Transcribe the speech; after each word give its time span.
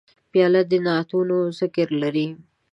پیاله 0.31 0.61
د 0.71 0.73
نعتونو 0.85 1.37
ذکر 1.59 1.87
لري. 2.01 2.27